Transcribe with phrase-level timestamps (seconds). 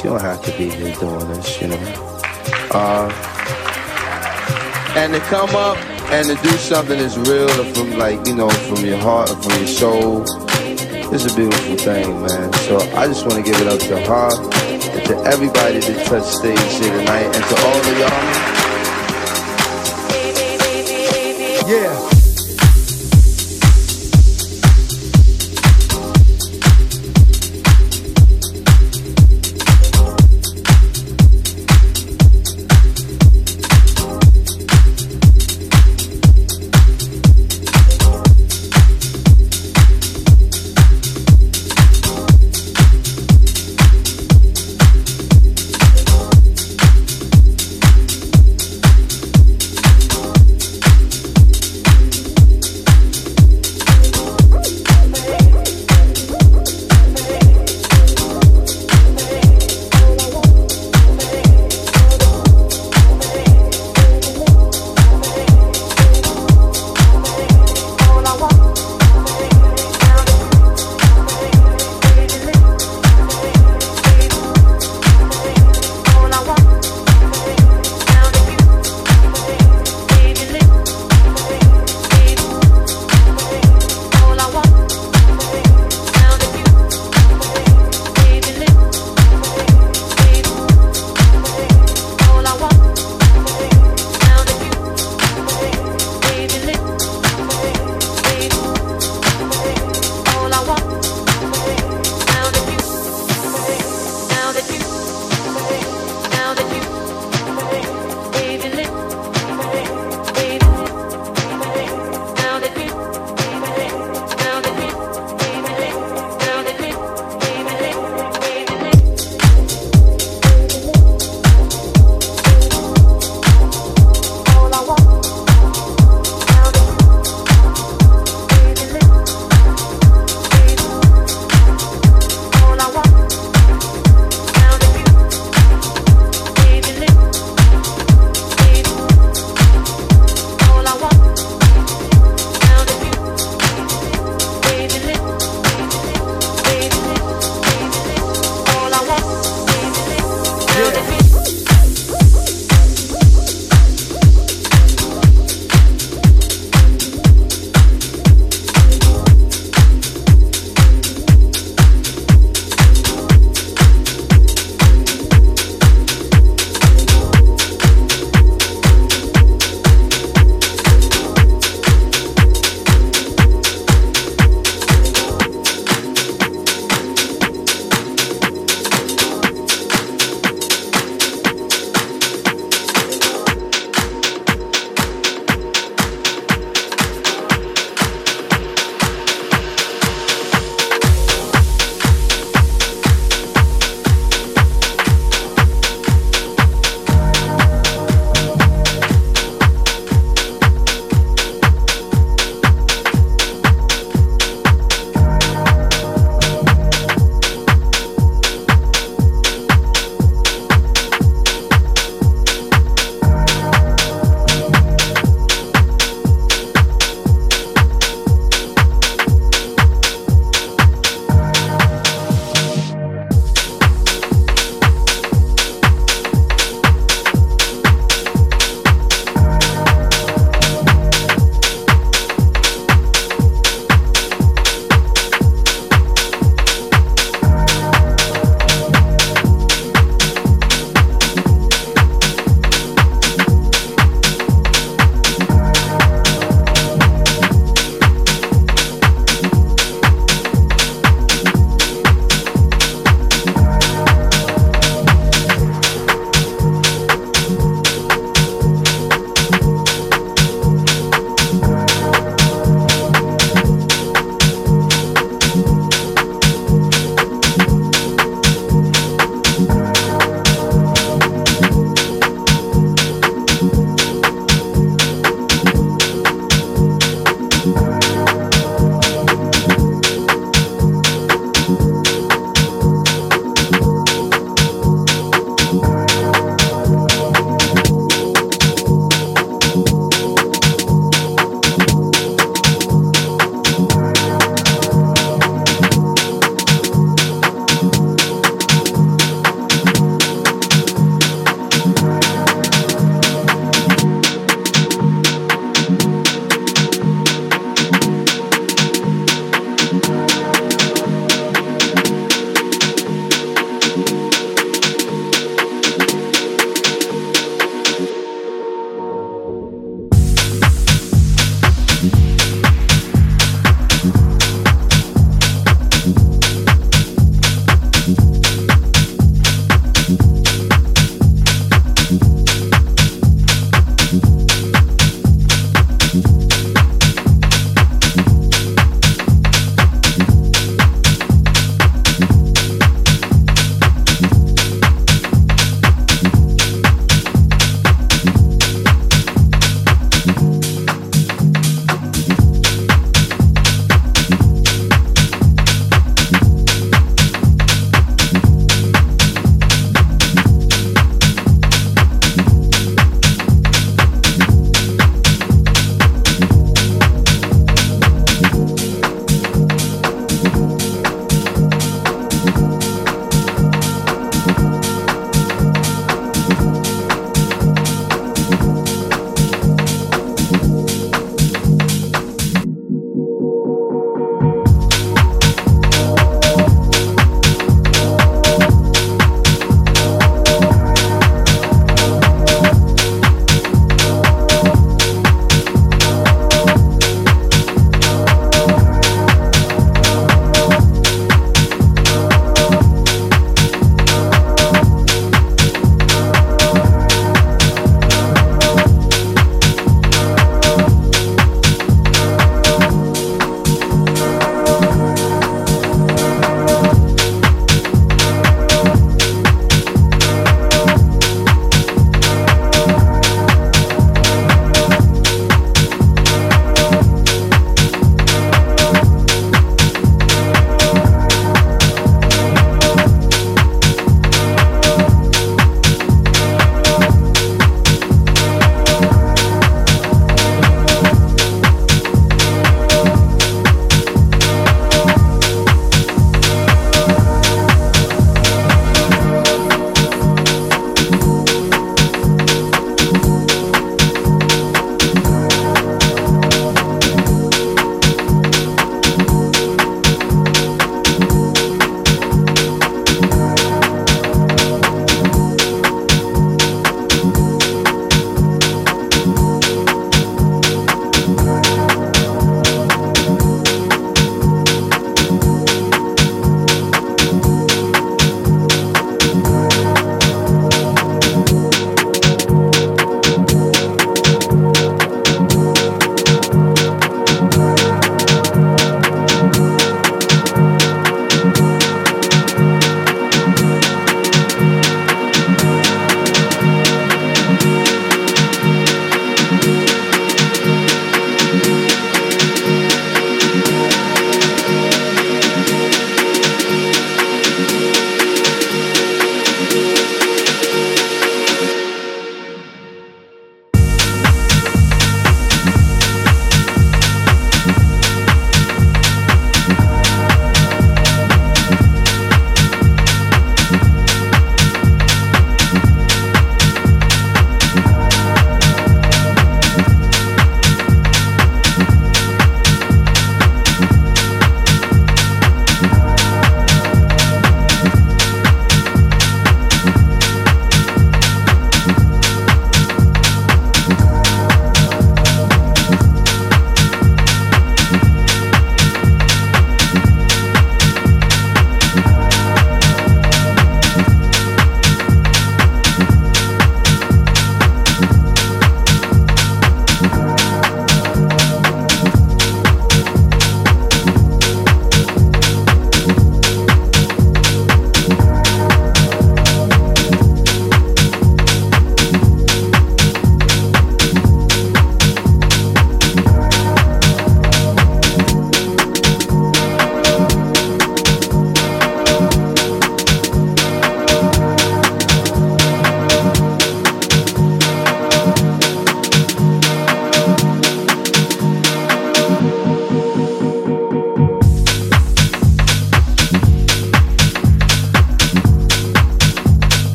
[0.00, 1.76] She don't have to be here doing this, you know.
[2.70, 3.12] Uh,
[4.96, 5.76] and to come up
[6.10, 9.58] and to do something that's real from like, you know, from your heart and from
[9.58, 10.22] your soul,
[11.12, 12.52] it's a beautiful thing, man.
[12.64, 14.30] So I just want to give it up to her
[14.70, 18.59] and to everybody that touched stage here tonight and to all of y'all.